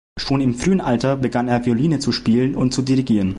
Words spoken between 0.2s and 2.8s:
im frühen Alter begann er Violine zu spielen und